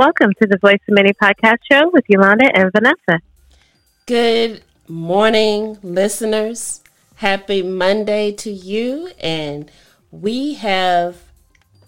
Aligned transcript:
Welcome 0.00 0.32
to 0.40 0.48
the 0.48 0.56
Voice 0.56 0.80
of 0.88 0.94
Many 0.94 1.12
podcast 1.12 1.58
show 1.70 1.90
with 1.90 2.06
Yolanda 2.08 2.50
and 2.54 2.72
Vanessa. 2.72 3.22
Good 4.06 4.62
morning, 4.88 5.76
listeners. 5.82 6.82
Happy 7.16 7.62
Monday 7.62 8.32
to 8.32 8.50
you. 8.50 9.10
And 9.20 9.70
we 10.10 10.54
have 10.54 11.18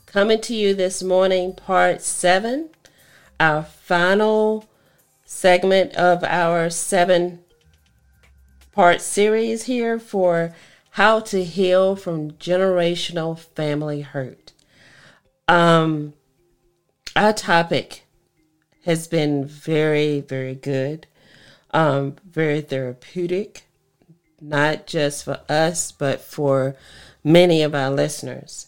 coming 0.04 0.42
to 0.42 0.54
you 0.54 0.74
this 0.74 1.02
morning, 1.02 1.54
part 1.54 2.02
seven, 2.02 2.68
our 3.40 3.62
final 3.62 4.66
segment 5.24 5.94
of 5.94 6.22
our 6.22 6.68
seven 6.68 7.38
part 8.72 9.00
series 9.00 9.64
here 9.64 9.98
for 9.98 10.54
how 10.90 11.18
to 11.20 11.42
heal 11.42 11.96
from 11.96 12.32
generational 12.32 13.38
family 13.38 14.02
hurt. 14.02 14.52
Um, 15.48 16.12
our 17.14 17.32
topic 17.32 18.02
has 18.84 19.06
been 19.06 19.44
very, 19.44 20.20
very 20.20 20.54
good, 20.54 21.06
um, 21.72 22.16
very 22.24 22.60
therapeutic, 22.60 23.64
not 24.40 24.86
just 24.86 25.24
for 25.24 25.40
us, 25.48 25.92
but 25.92 26.20
for 26.20 26.76
many 27.22 27.62
of 27.62 27.74
our 27.74 27.90
listeners. 27.90 28.66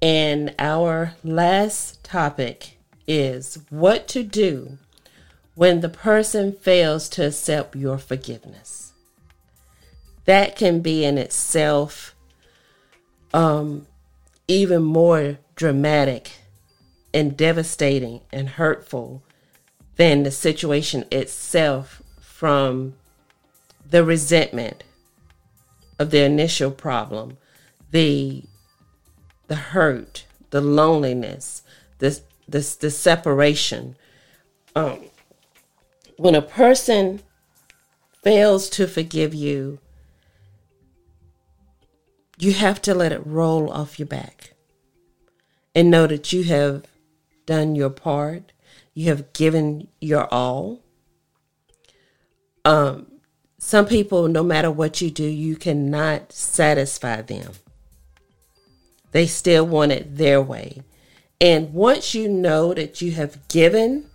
And 0.00 0.54
our 0.58 1.14
last 1.22 2.02
topic 2.02 2.78
is 3.06 3.58
what 3.70 4.08
to 4.08 4.22
do 4.22 4.78
when 5.54 5.80
the 5.80 5.88
person 5.88 6.52
fails 6.52 7.08
to 7.10 7.26
accept 7.26 7.76
your 7.76 7.98
forgiveness. 7.98 8.92
That 10.24 10.56
can 10.56 10.80
be 10.80 11.04
in 11.04 11.18
itself 11.18 12.14
um, 13.34 13.86
even 14.48 14.82
more 14.82 15.38
dramatic 15.56 16.32
and 17.12 17.36
devastating 17.36 18.20
and 18.32 18.50
hurtful 18.50 19.22
than 20.02 20.24
the 20.24 20.32
situation 20.32 21.04
itself 21.12 22.02
from 22.20 22.92
the 23.88 24.02
resentment 24.02 24.82
of 25.96 26.10
the 26.10 26.24
initial 26.24 26.72
problem, 26.72 27.38
the 27.92 28.42
the 29.46 29.54
hurt, 29.54 30.26
the 30.50 30.60
loneliness, 30.60 31.62
this 32.00 32.22
this 32.48 32.74
the 32.74 32.90
separation. 32.90 33.94
Um, 34.74 35.04
when 36.16 36.34
a 36.34 36.42
person 36.42 37.22
fails 38.24 38.68
to 38.70 38.88
forgive 38.88 39.32
you, 39.32 39.78
you 42.40 42.54
have 42.54 42.82
to 42.82 42.92
let 42.92 43.12
it 43.12 43.24
roll 43.24 43.70
off 43.70 44.00
your 44.00 44.08
back 44.08 44.54
and 45.76 45.92
know 45.92 46.08
that 46.08 46.32
you 46.32 46.42
have 46.42 46.86
done 47.46 47.76
your 47.76 47.90
part. 47.90 48.50
You 48.94 49.08
have 49.08 49.32
given 49.32 49.88
your 50.00 50.26
all. 50.32 50.80
Um, 52.64 53.06
some 53.58 53.86
people, 53.86 54.28
no 54.28 54.42
matter 54.42 54.70
what 54.70 55.00
you 55.00 55.10
do, 55.10 55.24
you 55.24 55.56
cannot 55.56 56.32
satisfy 56.32 57.22
them. 57.22 57.52
They 59.12 59.26
still 59.26 59.66
want 59.66 59.92
it 59.92 60.16
their 60.16 60.42
way. 60.42 60.82
And 61.40 61.72
once 61.72 62.14
you 62.14 62.28
know 62.28 62.72
that 62.74 63.00
you 63.02 63.12
have 63.12 63.48
given 63.48 64.06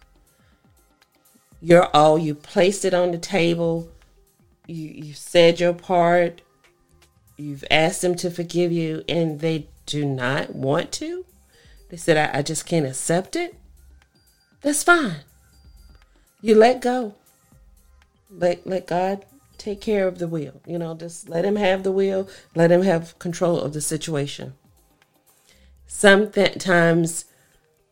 your 1.62 1.94
all, 1.96 2.18
you 2.18 2.36
placed 2.36 2.86
it 2.86 2.94
on 2.94 3.12
the 3.12 3.18
table, 3.18 3.90
you, 4.66 4.90
you 4.90 5.14
said 5.14 5.60
your 5.60 5.74
part, 5.74 6.42
you've 7.38 7.64
asked 7.70 8.02
them 8.02 8.16
to 8.16 8.32
forgive 8.32 8.72
you, 8.72 9.04
and 9.10 9.40
they 9.40 9.68
do 9.86 10.06
not 10.06 10.56
want 10.56 10.92
to, 10.94 11.26
they 11.90 11.98
said, 11.98 12.18
I, 12.18 12.40
I 12.40 12.42
just 12.42 12.66
can't 12.66 12.86
accept 12.86 13.36
it. 13.36 13.56
That's 14.62 14.84
fine. 14.84 15.18
You 16.42 16.56
let 16.56 16.82
go. 16.82 17.16
Let 18.30 18.68
let 18.68 18.88
God 18.88 19.26
take 19.58 19.82
care 19.82 20.08
of 20.08 20.20
the 20.20 20.28
wheel. 20.28 20.62
You 20.66 20.78
know, 20.78 20.94
just 20.94 21.30
let 21.30 21.46
him 21.46 21.56
have 21.56 21.84
the 21.84 21.92
wheel. 21.92 22.28
Let 22.56 22.72
him 22.72 22.84
have 22.84 23.18
control 23.20 23.60
of 23.60 23.74
the 23.74 23.82
situation. 23.82 24.54
Sometimes 25.88 27.26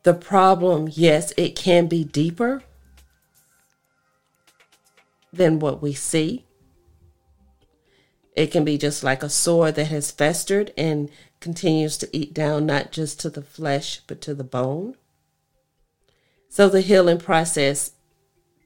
the 0.04 0.14
problem, 0.14 0.90
yes, 0.92 1.34
it 1.38 1.56
can 1.56 1.88
be 1.88 2.04
deeper 2.04 2.62
than 5.34 5.60
what 5.60 5.82
we 5.82 5.94
see. 5.94 6.46
It 8.36 8.52
can 8.52 8.66
be 8.66 8.78
just 8.78 9.04
like 9.04 9.24
a 9.24 9.30
sore 9.30 9.72
that 9.72 9.86
has 9.86 10.12
festered 10.12 10.74
and 10.78 11.10
continues 11.40 11.98
to 11.98 12.16
eat 12.16 12.34
down 12.34 12.66
not 12.66 12.92
just 12.92 13.20
to 13.22 13.30
the 13.30 13.42
flesh, 13.42 14.02
but 14.08 14.20
to 14.22 14.34
the 14.36 14.44
bone. 14.44 14.96
So 16.56 16.70
the 16.70 16.80
healing 16.80 17.18
process 17.18 17.92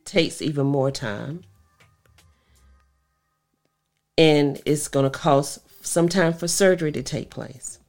takes 0.05 0.44
even 0.44 0.67
more 0.67 0.91
time. 0.91 1.41
And 4.16 4.61
it's 4.63 4.88
going 4.88 5.05
to 5.05 5.09
cost 5.09 5.57
some 5.83 6.07
time 6.07 6.33
for 6.33 6.47
surgery 6.47 6.91
to 6.91 7.01
take 7.01 7.31
place. 7.31 7.79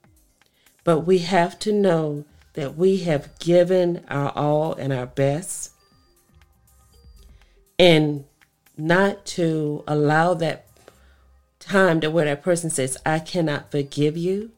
But 0.85 1.01
we 1.01 1.19
have 1.19 1.59
to 1.59 1.73
know 1.75 2.25
that 2.55 2.79
we 2.79 3.01
have 3.01 3.39
given 3.41 4.03
our 4.09 4.31
all 4.31 4.73
and 4.73 4.91
our 4.91 5.05
best 5.05 5.73
and 7.79 8.25
not 8.79 9.27
to 9.27 9.85
allow 9.87 10.33
that 10.33 10.67
time 11.59 12.01
to 12.01 12.11
where 12.11 12.25
that 12.25 12.43
person 12.43 12.71
says, 12.71 12.97
I 13.05 13.19
cannot 13.19 13.71
forgive 13.71 14.17
you, 14.17 14.53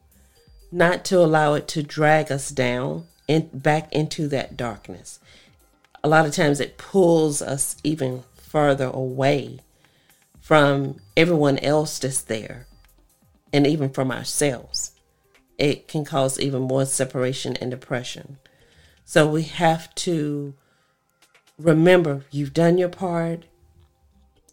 not 0.71 1.03
to 1.03 1.19
allow 1.19 1.55
it 1.55 1.67
to 1.67 1.83
drag 1.83 2.31
us 2.31 2.49
down 2.49 3.07
and 3.27 3.63
back 3.63 3.91
into 3.93 4.27
that 4.29 4.57
darkness. 4.57 5.19
A 6.03 6.09
lot 6.09 6.25
of 6.25 6.33
times 6.33 6.59
it 6.59 6.77
pulls 6.77 7.41
us 7.41 7.77
even 7.83 8.23
further 8.35 8.85
away 8.85 9.59
from 10.41 10.97
everyone 11.15 11.57
else 11.59 11.99
that's 11.99 12.21
there 12.21 12.67
and 13.53 13.65
even 13.65 13.89
from 13.89 14.11
ourselves. 14.11 14.91
It 15.57 15.87
can 15.87 16.03
cause 16.03 16.39
even 16.39 16.63
more 16.63 16.85
separation 16.85 17.55
and 17.57 17.71
depression. 17.71 18.37
So 19.05 19.27
we 19.27 19.43
have 19.43 19.93
to 19.95 20.53
remember 21.57 22.25
you've 22.31 22.53
done 22.53 22.77
your 22.77 22.89
part 22.89 23.45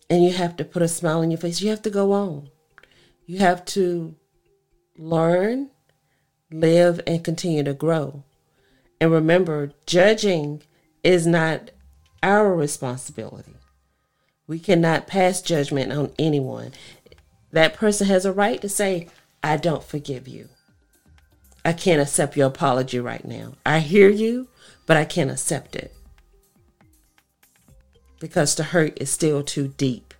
and 0.09 0.23
you 0.23 0.33
have 0.33 0.57
to 0.57 0.65
put 0.65 0.83
a 0.83 0.89
smile 0.89 1.21
on 1.21 1.31
your 1.31 1.39
face. 1.39 1.61
You 1.61 1.71
have 1.71 1.83
to 1.83 1.91
go 1.91 2.13
on. 2.13 2.51
You 3.27 3.39
have 3.39 3.65
to 3.67 4.15
learn, 4.99 5.71
live, 6.51 7.01
and 7.07 7.25
continue 7.25 7.63
to 7.63 7.73
grow. 7.75 8.25
And 9.01 9.11
remember, 9.11 9.73
judging 9.87 10.63
is 11.03 11.27
not 11.27 11.71
our 12.23 12.55
responsibility. 12.55 13.55
We 14.47 14.59
cannot 14.59 15.07
pass 15.07 15.41
judgment 15.41 15.93
on 15.93 16.13
anyone. 16.19 16.73
That 17.53 17.75
person 17.75 18.07
has 18.09 18.25
a 18.25 18.33
right 18.33 18.61
to 18.61 18.69
say, 18.69 19.09
I 19.43 19.57
don't 19.57 19.85
forgive 19.85 20.29
you. 20.29 20.49
I 21.65 21.73
can't 21.73 22.01
accept 22.01 22.37
your 22.37 22.49
apology 22.49 23.01
right 23.01 23.25
now. 23.25 23.55
I 23.65 23.81
hear 23.81 24.09
you, 24.09 24.49
but 24.87 24.97
I 24.97 25.05
can't 25.05 25.31
accept 25.31 25.77
it 25.77 25.95
because 28.21 28.55
the 28.55 28.63
hurt 28.63 29.01
is 29.01 29.11
still 29.11 29.43
too 29.43 29.69
deep. 29.77 30.15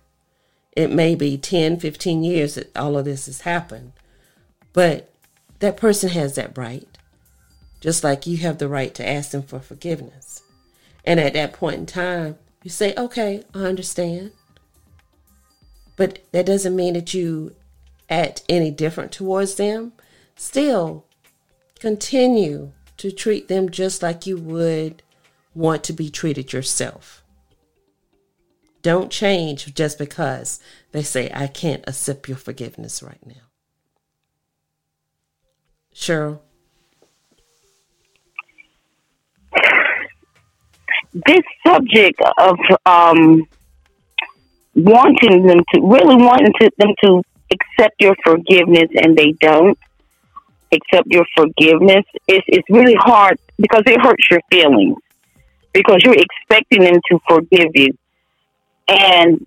It 0.75 0.91
may 0.91 1.15
be 1.15 1.37
10, 1.37 1.79
15 1.79 2.23
years 2.23 2.55
that 2.55 2.75
all 2.75 2.97
of 2.97 3.05
this 3.05 3.27
has 3.27 3.41
happened, 3.41 3.93
but 4.73 5.13
that 5.59 5.77
person 5.77 6.09
has 6.09 6.35
that 6.35 6.57
right, 6.57 6.90
just 7.81 8.03
like 8.03 8.27
you 8.27 8.37
have 8.37 8.59
the 8.59 8.69
right 8.69 8.93
to 8.95 9.07
ask 9.07 9.31
them 9.31 9.41
for 9.41 9.59
forgiveness. 9.59 10.43
And 11.03 11.19
at 11.19 11.33
that 11.33 11.51
point 11.51 11.77
in 11.77 11.85
time, 11.87 12.37
you 12.63 12.69
say, 12.69 12.93
okay, 12.95 13.43
I 13.53 13.59
understand. 13.59 14.31
But 15.97 16.19
that 16.31 16.45
doesn't 16.45 16.75
mean 16.75 16.93
that 16.93 17.13
you 17.13 17.55
act 18.09 18.43
any 18.47 18.69
different 18.69 19.11
towards 19.11 19.55
them. 19.55 19.93
Still, 20.35 21.05
continue 21.79 22.71
to 22.97 23.11
treat 23.11 23.47
them 23.47 23.69
just 23.69 24.03
like 24.03 24.27
you 24.27 24.37
would 24.37 25.01
want 25.55 25.83
to 25.85 25.93
be 25.93 26.09
treated 26.09 26.53
yourself. 26.53 27.23
Don't 28.83 29.11
change 29.11 29.73
just 29.73 29.97
because 29.97 30.59
they 30.91 31.03
say, 31.03 31.31
I 31.33 31.47
can't 31.47 31.83
accept 31.87 32.27
your 32.27 32.37
forgiveness 32.37 33.01
right 33.01 33.25
now. 33.25 33.49
Cherlyn? 35.93 36.39
This 41.13 41.41
subject 41.65 42.21
of 42.37 42.57
um, 42.85 43.43
wanting 44.75 45.45
them 45.45 45.59
to, 45.73 45.81
really 45.81 46.15
wanting 46.15 46.53
to, 46.61 46.71
them 46.77 46.93
to 47.03 47.21
accept 47.51 47.95
your 47.99 48.15
forgiveness 48.23 48.89
and 48.95 49.17
they 49.17 49.33
don't 49.41 49.77
accept 50.71 51.07
your 51.07 51.25
forgiveness, 51.35 52.05
it's, 52.27 52.45
it's 52.47 52.69
really 52.69 52.95
hard 52.95 53.37
because 53.57 53.83
it 53.85 53.99
hurts 54.01 54.25
your 54.31 54.39
feelings 54.49 54.97
because 55.73 55.97
you're 56.03 56.15
expecting 56.15 56.81
them 56.81 56.99
to 57.09 57.19
forgive 57.27 57.67
you 57.73 57.89
and 58.87 59.45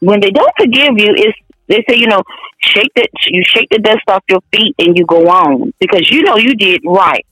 when 0.00 0.20
they 0.20 0.30
don't 0.30 0.52
forgive 0.58 0.94
you, 0.96 1.14
it's 1.16 1.38
they 1.66 1.84
say, 1.88 1.98
you 1.98 2.06
know, 2.06 2.22
shake 2.60 2.92
the 2.94 3.06
you 3.26 3.42
shake 3.44 3.68
the 3.70 3.78
dust 3.78 4.02
off 4.08 4.24
your 4.28 4.40
feet 4.52 4.74
and 4.78 4.96
you 4.96 5.04
go 5.04 5.28
on 5.28 5.72
because 5.78 6.10
you 6.10 6.22
know 6.22 6.36
you 6.36 6.54
did 6.54 6.80
right 6.86 7.24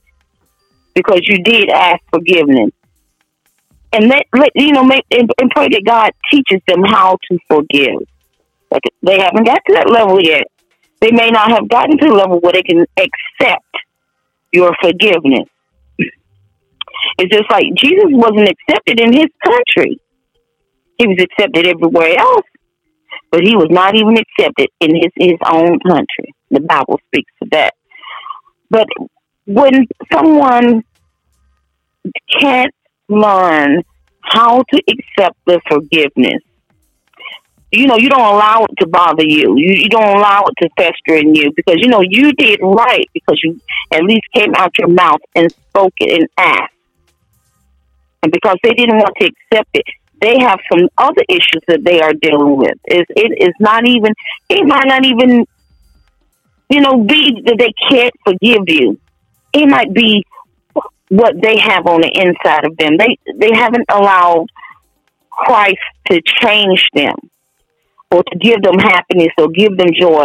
because 0.94 1.20
you 1.22 1.43
did 1.43 1.70
ask 1.70 2.00
forgiveness. 2.12 2.70
And 3.92 4.08
let, 4.08 4.26
let 4.34 4.50
you 4.54 4.72
know, 4.72 4.84
make, 4.84 5.04
and, 5.10 5.30
and 5.40 5.50
pray 5.50 5.68
that 5.68 5.82
God 5.86 6.10
teaches 6.30 6.60
them 6.66 6.82
how 6.84 7.16
to 7.30 7.38
forgive. 7.48 8.06
Like 8.70 8.82
they 9.02 9.20
haven't 9.20 9.44
got 9.44 9.60
to 9.66 9.74
that 9.74 9.90
level 9.90 10.20
yet. 10.20 10.44
They 11.00 11.10
may 11.10 11.30
not 11.30 11.50
have 11.50 11.68
gotten 11.68 11.98
to 11.98 12.06
the 12.06 12.14
level 12.14 12.40
where 12.40 12.52
they 12.52 12.62
can 12.62 12.84
accept 12.96 13.64
your 14.52 14.74
forgiveness. 14.82 15.48
It's 17.18 17.34
just 17.34 17.50
like 17.50 17.66
Jesus 17.76 18.08
wasn't 18.08 18.48
accepted 18.48 19.00
in 19.00 19.12
his 19.12 19.26
country. 19.44 20.00
He 20.98 21.06
was 21.06 21.18
accepted 21.20 21.66
everywhere 21.66 22.18
else, 22.18 22.46
but 23.30 23.42
he 23.42 23.54
was 23.54 23.68
not 23.70 23.94
even 23.94 24.16
accepted 24.16 24.68
in 24.80 24.94
his, 24.94 25.12
his 25.16 25.38
own 25.46 25.78
country. 25.80 26.34
The 26.50 26.60
Bible 26.60 26.98
speaks 27.08 27.30
to 27.42 27.48
that. 27.52 27.74
But 28.70 28.86
when 29.46 29.86
someone 30.12 30.82
can't 32.40 32.72
learn 33.08 33.82
how 34.23 34.62
to 34.62 34.82
accept 34.88 35.38
the 35.47 35.61
forgiveness, 35.69 36.43
you 37.73 37.87
know, 37.87 37.97
you 37.97 38.08
don't 38.08 38.20
allow 38.20 38.64
it 38.64 38.70
to 38.81 38.87
bother 38.87 39.25
you. 39.25 39.56
You, 39.56 39.75
you 39.75 39.88
don't 39.88 40.17
allow 40.17 40.44
it 40.44 40.55
to 40.62 40.69
fester 40.76 41.19
in 41.19 41.35
you 41.35 41.53
because, 41.55 41.76
you 41.79 41.88
know, 41.88 42.00
you 42.03 42.32
did 42.32 42.61
right 42.62 43.08
because 43.12 43.41
you 43.43 43.61
at 43.93 44.03
least 44.03 44.23
came 44.35 44.55
out 44.55 44.79
your 44.79 44.88
mouth 44.88 45.20
and 45.35 45.50
spoke 45.50 45.94
it 45.99 46.20
and 46.20 46.29
asked. 46.38 46.73
And 48.23 48.32
because 48.32 48.56
they 48.62 48.70
didn't 48.70 48.97
want 48.97 49.14
to 49.20 49.26
accept 49.26 49.70
it, 49.75 49.85
they 50.20 50.38
have 50.41 50.58
some 50.73 50.88
other 50.97 51.23
issues 51.29 51.62
that 51.69 51.85
they 51.85 52.00
are 52.00 52.12
dealing 52.14 52.56
with. 52.56 52.79
It, 52.85 53.06
it 53.11 53.43
is 53.47 53.55
not 53.61 53.87
even, 53.87 54.14
it 54.49 54.67
might 54.67 54.87
not 54.87 55.05
even, 55.05 55.44
you 56.70 56.81
know, 56.81 57.05
be 57.05 57.43
that 57.44 57.56
they 57.58 57.73
can't 57.91 58.14
forgive 58.25 58.62
you. 58.67 58.99
It 59.53 59.69
might 59.69 59.93
be 59.93 60.25
what 61.08 61.35
they 61.41 61.58
have 61.58 61.87
on 61.87 62.00
the 62.00 62.11
inside 62.14 62.64
of 62.64 62.76
them. 62.76 62.97
They 62.99 63.19
they 63.38 63.55
haven't 63.55 63.87
allowed 63.91 64.47
Christ 65.31 65.79
to 66.11 66.20
change 66.23 66.88
them 66.94 67.17
or 68.11 68.23
to 68.23 68.38
give 68.38 68.62
them 68.62 68.79
happiness 68.79 69.32
or 69.38 69.49
give 69.49 69.76
them 69.76 69.88
joy 69.99 70.25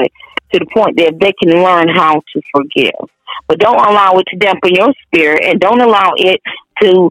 to 0.53 0.59
the 0.59 0.65
point 0.73 0.97
that 0.97 1.17
they 1.19 1.33
can 1.33 1.61
learn 1.63 1.87
how 1.87 2.15
to 2.15 2.41
forgive. 2.53 3.09
But 3.47 3.59
don't 3.59 3.79
allow 3.79 4.17
it 4.17 4.25
to 4.29 4.37
dampen 4.37 4.75
your 4.75 4.93
spirit 5.05 5.43
and 5.43 5.59
don't 5.59 5.81
allow 5.81 6.11
it 6.17 6.41
to 6.81 7.09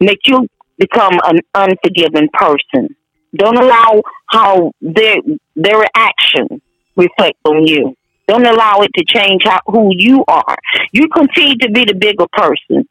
make 0.00 0.20
you 0.26 0.46
become 0.78 1.18
an 1.24 1.38
unforgiving 1.54 2.28
person. 2.32 2.96
Don't 3.34 3.58
allow 3.58 4.02
how 4.26 4.72
their 4.80 5.16
their 5.56 5.84
action 5.94 6.60
reflect 6.96 7.38
on 7.44 7.66
you. 7.66 7.94
Don't 8.28 8.46
allow 8.46 8.80
it 8.80 8.90
to 8.96 9.04
change 9.06 9.42
how, 9.44 9.60
who 9.66 9.90
you 9.96 10.24
are. 10.28 10.56
You 10.92 11.08
continue 11.08 11.56
to 11.56 11.70
be 11.70 11.84
the 11.84 11.94
bigger 11.94 12.26
person. 12.32 12.88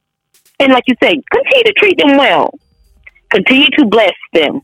And 0.62 0.72
like 0.72 0.84
you 0.86 0.94
say, 1.02 1.20
continue 1.32 1.64
to 1.64 1.74
treat 1.74 1.98
them 1.98 2.18
well. 2.18 2.54
Continue 3.32 3.70
to 3.80 3.86
bless 3.86 4.14
them. 4.32 4.62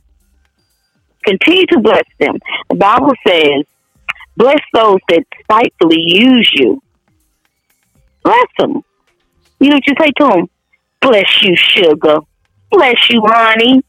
Continue 1.24 1.66
to 1.72 1.80
bless 1.80 2.04
them. 2.20 2.36
The 2.70 2.76
Bible 2.76 3.14
says, 3.28 3.64
bless 4.36 4.60
those 4.76 5.00
that 5.10 5.24
spitefully 5.42 6.04
use 6.06 6.52
you. 6.54 6.84
Bless 8.24 8.46
them. 8.60 8.84
You 9.60 9.70
know 9.70 9.78
what 9.78 9.88
you 9.88 9.96
say 10.00 10.12
to 10.20 10.28
them? 10.28 10.50
Bless 11.02 11.42
you, 11.42 11.56
sugar. 11.56 12.20
Bless 12.70 13.10
you, 13.10 13.24
honey. 13.26 13.82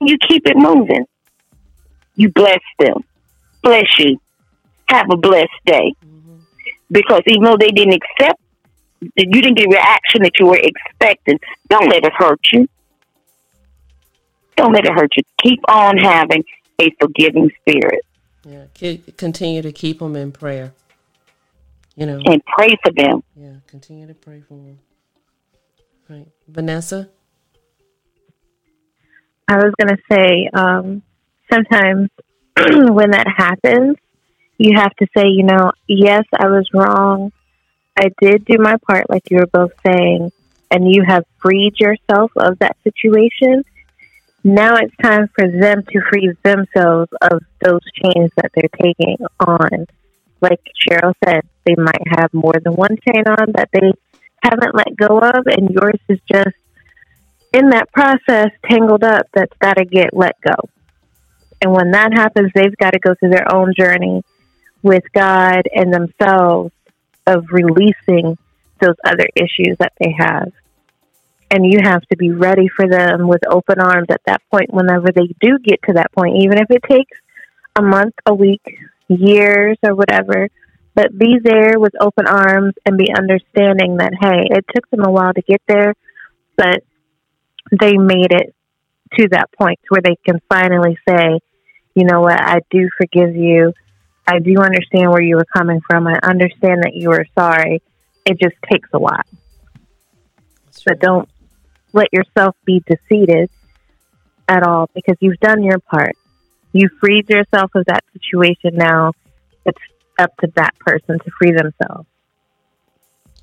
And 0.00 0.10
you 0.10 0.18
keep 0.26 0.48
it 0.48 0.56
moving. 0.56 1.04
You 2.16 2.30
bless 2.30 2.60
them. 2.80 3.04
Bless 3.62 3.86
you. 4.00 4.20
Have 4.88 5.06
a 5.08 5.16
blessed 5.16 5.50
day. 5.66 5.94
Mm-hmm. 6.04 6.36
Because 6.90 7.22
even 7.28 7.44
though 7.44 7.56
they 7.56 7.70
didn't 7.70 7.94
accept, 7.94 8.40
you 9.16 9.42
didn't 9.42 9.56
get 9.56 9.68
the 9.68 9.76
reaction 9.76 10.22
that 10.22 10.32
you 10.38 10.46
were 10.46 10.60
expecting, 10.60 11.38
don't 11.68 11.88
let 11.88 12.04
it 12.04 12.12
hurt 12.16 12.40
you. 12.52 12.68
Don't 14.56 14.72
let 14.72 14.84
it 14.84 14.92
hurt 14.92 15.10
you. 15.16 15.22
Keep 15.42 15.60
on 15.68 15.98
having 15.98 16.44
a 16.80 16.90
forgiving 17.00 17.50
spirit. 17.60 18.04
Yeah, 18.46 18.64
continue 19.16 19.62
to 19.62 19.72
keep 19.72 19.98
them 19.98 20.16
in 20.16 20.32
prayer. 20.32 20.74
You 21.96 22.06
know, 22.06 22.20
and 22.24 22.42
pray 22.44 22.76
for 22.82 22.92
them. 22.92 23.22
Yeah, 23.36 23.54
continue 23.66 24.06
to 24.06 24.14
pray 24.14 24.40
for 24.40 24.54
them. 24.54 24.78
Right, 26.08 26.28
Vanessa. 26.48 27.08
I 29.48 29.56
was 29.56 29.72
going 29.78 29.96
to 29.96 30.02
say, 30.10 30.48
um, 30.52 31.02
sometimes 31.52 32.10
when 32.56 33.10
that 33.10 33.26
happens, 33.36 33.96
you 34.58 34.76
have 34.76 34.94
to 34.96 35.06
say, 35.16 35.24
you 35.26 35.42
know, 35.42 35.72
yes, 35.86 36.24
I 36.36 36.46
was 36.46 36.68
wrong. 36.72 37.32
I 37.96 38.10
did 38.20 38.44
do 38.44 38.56
my 38.58 38.76
part, 38.86 39.08
like 39.08 39.30
you 39.30 39.38
were 39.38 39.46
both 39.46 39.72
saying, 39.86 40.32
and 40.70 40.92
you 40.92 41.04
have 41.06 41.24
freed 41.40 41.78
yourself 41.78 42.32
of 42.36 42.58
that 42.58 42.76
situation. 42.82 43.64
Now 44.42 44.76
it's 44.76 44.94
time 45.02 45.28
for 45.34 45.48
them 45.48 45.84
to 45.84 46.00
free 46.10 46.32
themselves 46.42 47.10
of 47.22 47.42
those 47.64 47.80
chains 48.02 48.30
that 48.36 48.50
they're 48.54 48.68
taking 48.82 49.18
on. 49.40 49.86
Like 50.40 50.60
Cherlyn 50.82 51.14
said, 51.24 51.42
they 51.64 51.76
might 51.76 52.02
have 52.18 52.34
more 52.34 52.54
than 52.62 52.74
one 52.74 52.96
chain 53.06 53.24
on 53.26 53.52
that 53.52 53.70
they 53.72 53.92
haven't 54.42 54.74
let 54.74 54.96
go 54.96 55.18
of, 55.18 55.46
and 55.46 55.70
yours 55.70 55.98
is 56.08 56.18
just 56.30 56.54
in 57.52 57.70
that 57.70 57.90
process 57.92 58.50
tangled 58.68 59.04
up 59.04 59.28
that's 59.32 59.56
got 59.58 59.78
to 59.78 59.84
get 59.84 60.12
let 60.12 60.38
go. 60.40 60.54
And 61.62 61.72
when 61.72 61.92
that 61.92 62.12
happens, 62.12 62.50
they've 62.54 62.76
got 62.76 62.90
to 62.90 62.98
go 62.98 63.14
through 63.14 63.30
their 63.30 63.54
own 63.54 63.72
journey 63.78 64.22
with 64.82 65.04
God 65.14 65.62
and 65.74 65.94
themselves 65.94 66.73
of 67.26 67.44
releasing 67.50 68.36
those 68.80 68.96
other 69.04 69.26
issues 69.36 69.76
that 69.78 69.92
they 69.98 70.14
have. 70.18 70.52
And 71.50 71.64
you 71.64 71.78
have 71.82 72.02
to 72.10 72.16
be 72.16 72.30
ready 72.30 72.68
for 72.68 72.88
them 72.88 73.28
with 73.28 73.42
open 73.48 73.80
arms 73.80 74.08
at 74.10 74.22
that 74.26 74.42
point 74.50 74.72
whenever 74.72 75.08
they 75.14 75.28
do 75.40 75.58
get 75.62 75.80
to 75.86 75.94
that 75.94 76.12
point 76.12 76.36
even 76.42 76.58
if 76.58 76.70
it 76.70 76.82
takes 76.88 77.16
a 77.76 77.82
month 77.82 78.14
a 78.26 78.34
week 78.34 78.62
years 79.08 79.78
or 79.82 79.94
whatever. 79.94 80.48
But 80.94 81.16
be 81.16 81.38
there 81.42 81.78
with 81.78 81.92
open 82.00 82.26
arms 82.26 82.74
and 82.86 82.96
be 82.96 83.08
understanding 83.16 83.98
that 83.98 84.12
hey 84.20 84.48
it 84.50 84.64
took 84.74 84.88
them 84.90 85.04
a 85.04 85.10
while 85.10 85.32
to 85.32 85.42
get 85.42 85.62
there 85.68 85.94
but 86.56 86.82
they 87.70 87.94
made 87.94 88.32
it 88.32 88.54
to 89.18 89.28
that 89.30 89.50
point 89.52 89.78
where 89.88 90.02
they 90.02 90.16
can 90.26 90.40
finally 90.48 90.96
say 91.08 91.40
you 91.94 92.04
know 92.04 92.20
what 92.20 92.40
i 92.40 92.60
do 92.70 92.88
forgive 92.96 93.34
you 93.34 93.72
i 94.26 94.38
do 94.38 94.56
understand 94.58 95.10
where 95.10 95.22
you 95.22 95.36
were 95.36 95.46
coming 95.56 95.80
from 95.88 96.06
i 96.06 96.18
understand 96.22 96.82
that 96.82 96.92
you 96.94 97.08
were 97.08 97.26
sorry 97.38 97.82
it 98.24 98.38
just 98.40 98.56
takes 98.70 98.88
a 98.92 98.98
while 98.98 99.22
but 100.84 101.00
don't 101.00 101.28
let 101.92 102.12
yourself 102.12 102.56
be 102.64 102.82
defeated 102.86 103.50
at 104.48 104.62
all 104.62 104.90
because 104.94 105.16
you've 105.20 105.38
done 105.38 105.62
your 105.62 105.78
part. 105.78 106.16
You 106.72 106.88
freed 107.00 107.28
yourself 107.30 107.70
of 107.74 107.84
that 107.86 108.04
situation. 108.12 108.72
Now 108.74 109.12
it's 109.64 109.78
up 110.18 110.36
to 110.38 110.52
that 110.56 110.76
person 110.78 111.18
to 111.18 111.30
free 111.38 111.52
themselves. 111.52 112.08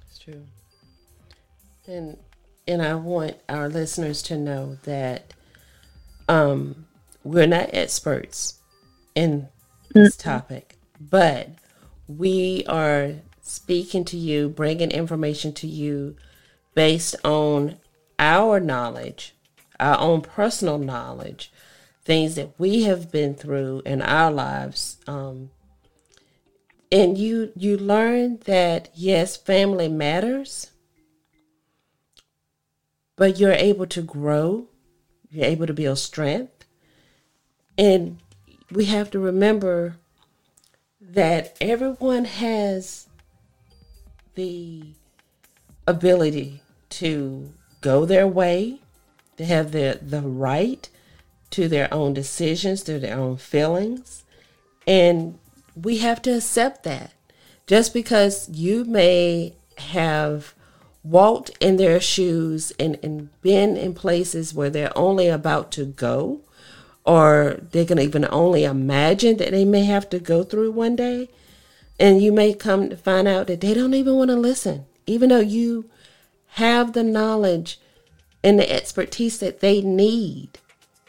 It's 0.08 0.20
true. 0.20 0.44
And 1.88 2.18
and 2.68 2.82
I 2.82 2.94
want 2.96 3.38
our 3.50 3.68
listeners 3.68 4.22
to 4.24 4.38
know 4.38 4.78
that 4.84 5.34
um, 6.30 6.86
we're 7.24 7.48
not 7.48 7.70
experts 7.74 8.60
in 9.16 9.48
this 9.94 10.16
mm-hmm. 10.16 10.30
topic, 10.30 10.78
but 11.00 11.50
we 12.08 12.64
are 12.68 13.14
speaking 13.42 14.06
to 14.06 14.18
you, 14.18 14.50
bringing 14.50 14.92
information 14.92 15.54
to 15.54 15.68
you 15.68 16.16
based 16.74 17.16
on 17.24 17.78
our 18.20 18.60
knowledge, 18.60 19.36
our 19.80 20.00
own 20.00 20.22
personal 20.22 20.78
knowledge, 20.78 21.52
things 22.04 22.36
that 22.36 22.52
we 22.58 22.84
have 22.84 23.12
been 23.12 23.36
through 23.36 23.82
in 23.86 24.02
our 24.02 24.32
lives. 24.32 24.98
Um, 25.08 25.52
and 26.92 27.18
you 27.18 27.52
you 27.56 27.78
learn 27.78 28.40
that 28.46 28.90
yes, 28.94 29.38
family 29.38 29.88
matters, 29.88 30.72
but 33.16 33.40
you're 33.40 33.54
able 33.54 33.86
to 33.88 34.02
grow, 34.02 34.68
you're 35.30 35.46
able 35.46 35.68
to 35.68 35.74
build 35.74 36.00
strength, 36.00 36.66
and 37.78 38.20
we 38.72 38.86
have 38.86 39.12
to 39.12 39.20
remember 39.20 39.98
that 41.00 41.58
everyone 41.60 42.26
has 42.26 43.08
the 44.36 44.84
ability 45.86 46.62
to 46.90 47.52
go 47.82 48.06
their 48.06 48.28
way, 48.28 48.80
to 49.38 49.46
have 49.46 49.72
the, 49.72 50.00
the 50.02 50.22
right 50.22 50.90
to 51.50 51.68
their 51.68 51.94
own 51.94 52.14
decisions, 52.14 52.84
to 52.84 52.98
their 52.98 53.18
own 53.18 53.36
feelings. 53.38 54.24
And 54.88 55.38
we 55.76 55.98
have 55.98 56.22
to 56.24 56.38
accept 56.38 56.84
that. 56.84 57.14
Just 57.68 57.94
because 57.94 58.50
you 58.50 58.86
may 58.86 59.54
have 59.78 60.54
walked 61.04 61.52
in 61.60 61.78
their 61.78 62.00
shoes 62.00 62.72
and, 62.80 62.98
and 63.04 63.30
been 63.42 63.76
in 63.76 63.94
places 63.94 64.54
where 64.54 64.70
they're 64.70 64.98
only 64.98 65.28
about 65.28 65.72
to 65.74 65.86
go, 65.86 66.42
or 67.06 67.60
they 67.72 67.86
can 67.86 68.00
even 68.00 68.28
only 68.30 68.64
imagine 68.64 69.38
that 69.38 69.52
they 69.52 69.66
may 69.66 69.84
have 69.84 70.10
to 70.10 70.20
go 70.20 70.44
through 70.44 70.72
one 70.72 70.96
day. 70.96 71.30
And 72.00 72.22
you 72.22 72.32
may 72.32 72.54
come 72.54 72.90
to 72.90 72.98
find 72.98 73.28
out 73.28 73.48
that 73.48 73.62
they 73.62 73.74
don't 73.74 73.94
even 73.94 74.16
want 74.16 74.30
to 74.30 74.36
listen, 74.36 74.86
even 75.06 75.30
though 75.30 75.40
you 75.40 75.90
have 76.56 76.94
the 76.94 77.04
knowledge 77.04 77.80
and 78.44 78.60
the 78.60 78.72
expertise 78.72 79.40
that 79.40 79.60
they 79.60 79.82
need, 79.82 80.60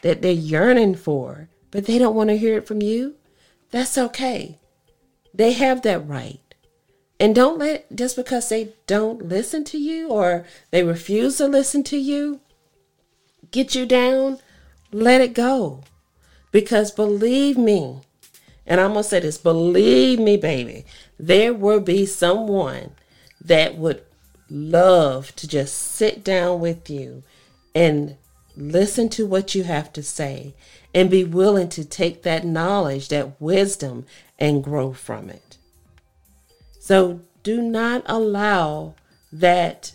that 0.01 0.21
they're 0.21 0.31
yearning 0.31 0.95
for, 0.95 1.49
but 1.71 1.85
they 1.85 1.97
don't 1.97 2.15
want 2.15 2.29
to 2.29 2.37
hear 2.37 2.57
it 2.57 2.67
from 2.67 2.81
you, 2.81 3.15
that's 3.71 3.97
okay. 3.97 4.59
They 5.33 5.53
have 5.53 5.81
that 5.81 6.07
right. 6.07 6.39
And 7.19 7.33
don't 7.33 7.57
let, 7.57 7.93
just 7.95 8.15
because 8.15 8.49
they 8.49 8.73
don't 8.85 9.27
listen 9.27 9.63
to 9.65 9.77
you 9.77 10.09
or 10.09 10.45
they 10.71 10.83
refuse 10.83 11.37
to 11.37 11.47
listen 11.47 11.83
to 11.83 11.97
you, 11.97 12.39
get 13.51 13.73
you 13.73 13.85
down, 13.85 14.39
let 14.93 15.21
it 15.21 15.33
go. 15.33 15.83
Because 16.51 16.91
believe 16.91 17.57
me, 17.57 18.01
and 18.65 18.79
I'm 18.79 18.93
going 18.93 19.03
to 19.03 19.09
say 19.09 19.19
this 19.19 19.37
believe 19.37 20.19
me, 20.19 20.37
baby, 20.37 20.85
there 21.19 21.53
will 21.53 21.79
be 21.79 22.05
someone 22.05 22.91
that 23.41 23.77
would 23.77 24.03
love 24.49 25.35
to 25.35 25.47
just 25.47 25.75
sit 25.75 26.23
down 26.23 26.59
with 26.59 26.89
you 26.89 27.23
and 27.73 28.15
listen 28.55 29.09
to 29.09 29.25
what 29.25 29.55
you 29.55 29.63
have 29.63 29.91
to 29.93 30.03
say 30.03 30.53
and 30.93 31.09
be 31.09 31.23
willing 31.23 31.69
to 31.69 31.83
take 31.83 32.21
that 32.21 32.45
knowledge, 32.45 33.09
that 33.09 33.41
wisdom, 33.41 34.05
and 34.37 34.63
grow 34.63 34.93
from 34.93 35.29
it. 35.29 35.57
So 36.79 37.21
do 37.41 37.61
not 37.61 38.03
allow 38.05 38.93
that 39.31 39.93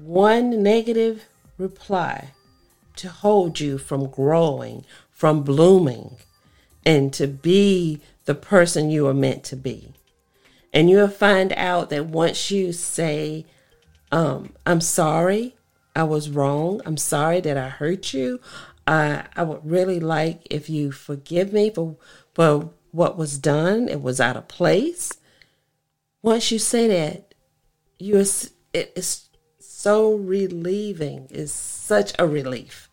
one 0.00 0.62
negative 0.62 1.26
reply 1.58 2.30
to 3.00 3.08
hold 3.08 3.60
you 3.60 3.78
from 3.78 4.10
growing, 4.10 4.84
from 5.10 5.42
blooming, 5.42 6.16
and 6.84 7.12
to 7.14 7.26
be 7.26 7.98
the 8.26 8.34
person 8.34 8.90
you 8.90 9.06
are 9.06 9.14
meant 9.14 9.42
to 9.44 9.56
be. 9.56 9.94
And 10.70 10.90
you'll 10.90 11.08
find 11.08 11.54
out 11.56 11.88
that 11.88 12.06
once 12.06 12.50
you 12.50 12.72
say, 12.72 13.46
um, 14.12 14.52
I'm 14.66 14.82
sorry, 14.82 15.56
I 15.96 16.02
was 16.02 16.28
wrong. 16.28 16.82
I'm 16.84 16.98
sorry 16.98 17.40
that 17.40 17.56
I 17.56 17.70
hurt 17.70 18.12
you. 18.12 18.38
I 18.86 19.24
I 19.34 19.44
would 19.44 19.64
really 19.64 19.98
like 19.98 20.46
if 20.50 20.68
you 20.68 20.92
forgive 20.92 21.52
me 21.52 21.70
for 21.70 21.96
for 22.34 22.70
what 22.92 23.16
was 23.16 23.38
done. 23.38 23.88
It 23.88 24.02
was 24.02 24.20
out 24.20 24.36
of 24.36 24.46
place. 24.46 25.14
Once 26.22 26.52
you 26.52 26.58
say 26.58 26.86
that, 26.88 27.34
you 27.98 28.18
it 28.74 28.92
is 28.94 29.28
so 29.58 30.14
relieving. 30.14 31.28
It's 31.30 31.52
such 31.52 32.12
a 32.18 32.26
relief 32.26 32.89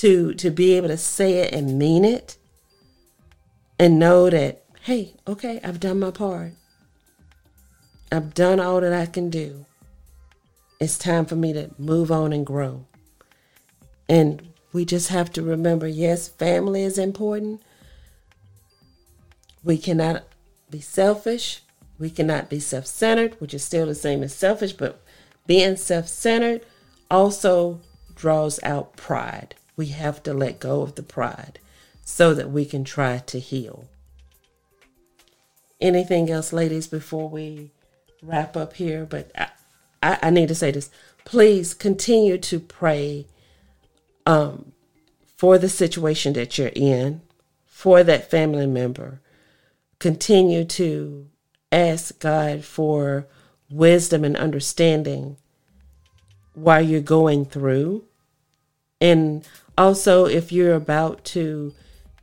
to 0.00 0.32
to 0.32 0.50
be 0.50 0.72
able 0.72 0.88
to 0.88 0.96
say 0.96 1.40
it 1.40 1.52
and 1.52 1.78
mean 1.78 2.06
it, 2.06 2.38
and 3.78 3.98
know 3.98 4.30
that 4.30 4.64
hey, 4.84 5.12
okay, 5.28 5.60
I've 5.62 5.78
done 5.78 6.00
my 6.00 6.10
part. 6.10 6.54
I've 8.10 8.32
done 8.32 8.60
all 8.60 8.80
that 8.80 8.94
I 8.94 9.04
can 9.04 9.28
do. 9.28 9.66
It's 10.80 10.96
time 10.96 11.26
for 11.26 11.36
me 11.36 11.52
to 11.52 11.70
move 11.76 12.10
on 12.10 12.32
and 12.32 12.46
grow. 12.46 12.86
And 14.08 14.48
we 14.72 14.86
just 14.86 15.08
have 15.08 15.30
to 15.34 15.42
remember 15.42 15.86
yes, 15.86 16.28
family 16.28 16.82
is 16.82 16.96
important. 16.96 17.60
We 19.62 19.76
cannot 19.76 20.24
be 20.70 20.80
selfish. 20.80 21.60
We 21.98 22.08
cannot 22.08 22.48
be 22.48 22.58
self 22.58 22.86
centered, 22.86 23.38
which 23.38 23.52
is 23.52 23.62
still 23.62 23.84
the 23.84 23.94
same 23.94 24.22
as 24.22 24.34
selfish, 24.34 24.72
but 24.72 25.02
being 25.46 25.76
self 25.76 26.08
centered 26.08 26.64
also 27.10 27.82
draws 28.14 28.58
out 28.62 28.96
pride. 28.96 29.56
We 29.80 29.86
have 29.86 30.22
to 30.24 30.34
let 30.34 30.60
go 30.60 30.82
of 30.82 30.96
the 30.96 31.02
pride 31.02 31.58
so 32.04 32.34
that 32.34 32.50
we 32.50 32.66
can 32.66 32.84
try 32.84 33.16
to 33.16 33.40
heal. 33.40 33.86
Anything 35.80 36.30
else, 36.30 36.52
ladies, 36.52 36.86
before 36.86 37.30
we 37.30 37.70
wrap 38.22 38.58
up 38.58 38.74
here, 38.74 39.06
but 39.06 39.30
I, 39.34 39.48
I, 40.02 40.18
I 40.24 40.28
need 40.28 40.48
to 40.48 40.54
say 40.54 40.70
this. 40.70 40.90
Please 41.24 41.72
continue 41.72 42.36
to 42.36 42.60
pray 42.60 43.26
um, 44.26 44.72
for 45.34 45.56
the 45.56 45.70
situation 45.70 46.34
that 46.34 46.58
you're 46.58 46.72
in, 46.74 47.22
for 47.64 48.04
that 48.04 48.30
family 48.30 48.66
member. 48.66 49.22
Continue 49.98 50.66
to 50.66 51.26
ask 51.72 52.18
God 52.18 52.66
for 52.66 53.26
wisdom 53.70 54.24
and 54.24 54.36
understanding 54.36 55.38
while 56.52 56.82
you're 56.82 57.00
going 57.00 57.46
through. 57.46 58.04
And 59.00 59.48
also, 59.80 60.26
if 60.26 60.52
you're 60.52 60.74
about 60.74 61.24
to 61.24 61.74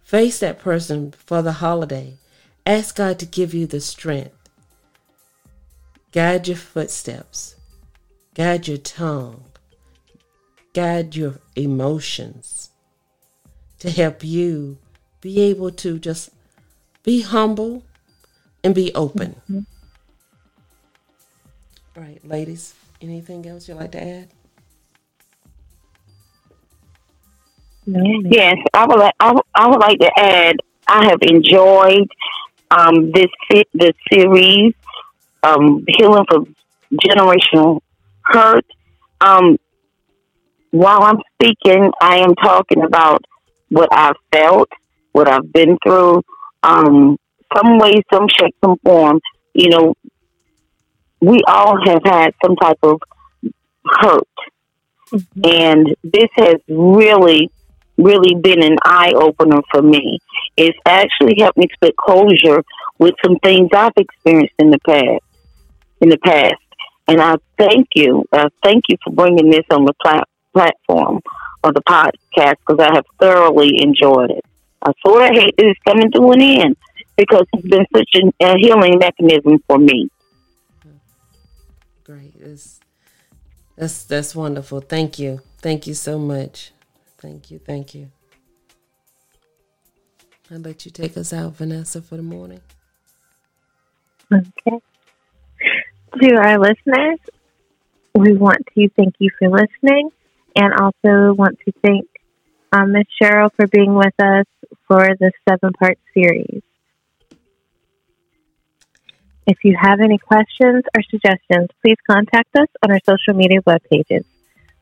face 0.03 0.39
that 0.39 0.59
person 0.59 1.11
for 1.11 1.41
the 1.41 1.53
holiday, 1.53 2.17
ask 2.65 2.95
God 2.95 3.19
to 3.19 3.25
give 3.25 3.53
you 3.53 3.65
the 3.67 3.81
strength 3.81 4.37
Guide 6.11 6.47
your 6.47 6.57
footsteps, 6.57 7.55
guide 8.33 8.67
your 8.67 8.77
tongue, 8.77 9.43
guide 10.73 11.15
your 11.15 11.35
emotions 11.55 12.69
to 13.79 13.91
help 13.91 14.23
you 14.23 14.77
be 15.19 15.41
able 15.41 15.69
to 15.69 15.99
just 15.99 16.31
be 17.03 17.21
humble 17.21 17.83
and 18.63 18.73
be 18.73 18.91
open. 18.95 19.35
Mm-hmm. 19.49 19.59
All 21.97 22.03
right, 22.03 22.25
ladies, 22.25 22.73
anything 23.01 23.45
else 23.45 23.67
you'd 23.67 23.75
like 23.75 23.91
to 23.91 24.01
add? 24.01 24.29
Yes, 27.87 28.57
I 28.73 28.85
would. 28.85 28.99
Like, 28.99 29.15
I, 29.19 29.31
would, 29.31 29.43
I 29.55 29.67
would 29.67 29.79
like 29.79 29.99
to 29.99 30.11
add. 30.17 30.57
I 30.87 31.05
have 31.07 31.19
enjoyed 31.21 32.09
um, 32.69 33.11
this 33.11 33.27
this 33.73 33.93
series 34.11 34.73
um, 35.43 35.85
healing 35.87 36.25
from 36.29 36.55
generational 36.93 37.81
hurt. 38.23 38.65
Um, 39.21 39.57
while 40.71 41.01
I'm 41.03 41.19
speaking, 41.35 41.91
I 42.01 42.17
am 42.17 42.35
talking 42.35 42.83
about 42.83 43.23
what 43.69 43.89
I've 43.91 44.15
felt, 44.31 44.69
what 45.11 45.31
I've 45.31 45.51
been 45.51 45.77
through. 45.83 46.23
Um, 46.63 47.17
some 47.55 47.77
way, 47.79 47.93
some 48.13 48.27
shape, 48.27 48.55
some 48.63 48.77
form. 48.83 49.21
You 49.53 49.69
know, 49.69 49.93
we 51.21 51.39
all 51.47 51.77
have 51.85 52.01
had 52.05 52.33
some 52.43 52.55
type 52.57 52.79
of 52.83 53.01
hurt, 53.85 54.27
mm-hmm. 55.11 55.41
and 55.43 55.95
this 56.03 56.27
has 56.35 56.55
really, 56.67 57.49
really 57.97 58.35
been 58.35 58.63
an 58.63 58.77
eye 58.83 59.13
opener 59.15 59.61
for 59.71 59.81
me. 59.81 60.19
It's 60.55 60.77
actually 60.85 61.35
helped 61.39 61.57
me 61.57 61.67
to 61.67 61.75
get 61.81 61.97
closure 61.97 62.63
with 62.99 63.15
some 63.23 63.37
things 63.43 63.69
I've 63.73 63.91
experienced 63.97 64.53
in 64.59 64.71
the 64.71 64.79
past 64.87 65.23
in 66.01 66.09
the 66.09 66.17
past. 66.17 66.55
And 67.07 67.21
I 67.21 67.35
thank 67.57 67.87
you. 67.95 68.25
Uh, 68.31 68.49
thank 68.63 68.83
you 68.89 68.97
for 69.03 69.13
bringing 69.13 69.49
this 69.49 69.65
on 69.71 69.85
the 69.85 69.93
plat- 70.01 70.27
platform 70.53 71.21
of 71.63 71.73
the 71.73 71.81
podcast 71.81 72.55
because 72.65 72.79
I 72.79 72.93
have 72.93 73.05
thoroughly 73.19 73.81
enjoyed 73.81 74.31
it. 74.31 74.45
I 74.81 74.91
sort 75.05 75.23
of 75.23 75.29
hate 75.29 75.55
that 75.57 75.65
it's 75.65 75.79
coming 75.87 76.11
to 76.11 76.31
an 76.31 76.41
end 76.41 76.77
because 77.15 77.45
it's 77.53 77.67
been 77.67 77.85
such 77.95 78.09
a, 78.15 78.45
a 78.45 78.57
healing 78.57 78.99
mechanism 78.99 79.59
for 79.67 79.77
me. 79.77 80.09
Great. 82.03 82.33
It's, 82.39 82.79
that's, 83.75 84.03
that's 84.03 84.35
wonderful. 84.35 84.81
Thank 84.81 85.19
you. 85.19 85.41
Thank 85.59 85.87
you 85.87 85.93
so 85.93 86.19
much. 86.19 86.71
Thank 87.19 87.51
you. 87.51 87.59
Thank 87.59 87.95
you. 87.95 88.11
I'll 90.51 90.59
let 90.59 90.85
you 90.85 90.91
take 90.91 91.17
us 91.17 91.33
out, 91.33 91.55
Vanessa, 91.55 92.01
for 92.01 92.17
the 92.17 92.23
morning. 92.23 92.61
Okay 94.31 94.81
to 96.21 96.35
our 96.35 96.59
listeners, 96.59 97.19
we 98.15 98.33
want 98.33 98.65
to 98.75 98.89
thank 98.95 99.15
you 99.19 99.29
for 99.37 99.49
listening 99.49 100.09
and 100.55 100.73
also 100.73 101.33
want 101.33 101.59
to 101.65 101.71
thank 101.83 102.07
um, 102.71 102.93
Ms. 102.93 103.05
Cherlyn 103.21 103.49
for 103.55 103.67
being 103.67 103.93
with 103.93 104.13
us 104.19 104.45
for 104.87 105.09
this 105.19 105.31
seven 105.47 105.71
part 105.73 105.97
series. 106.13 106.61
If 109.45 109.63
you 109.63 109.77
have 109.79 110.01
any 110.01 110.17
questions 110.17 110.83
or 110.95 111.01
suggestions, 111.09 111.69
please 111.81 111.97
contact 112.09 112.53
us 112.55 112.67
on 112.83 112.91
our 112.91 112.99
social 113.07 113.33
media 113.33 113.59
web 113.65 113.81
pages. 113.89 114.25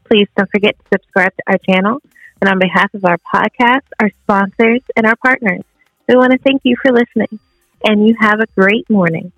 Please 0.05 0.27
don't 0.35 0.49
forget 0.49 0.75
to 0.77 0.85
subscribe 0.93 1.33
to 1.35 1.43
our 1.47 1.57
channel 1.69 2.01
and 2.41 2.49
on 2.49 2.59
behalf 2.59 2.93
of 2.93 3.05
our 3.05 3.17
podcast, 3.17 3.83
our 3.99 4.11
sponsors, 4.23 4.81
and 4.95 5.05
our 5.05 5.15
partners, 5.15 5.61
we 6.07 6.15
want 6.15 6.31
to 6.31 6.37
thank 6.37 6.61
you 6.63 6.75
for 6.81 6.91
listening, 6.91 7.39
and 7.83 8.07
you 8.07 8.15
have 8.19 8.39
a 8.39 8.47
great 8.55 8.89
morning. 8.89 9.31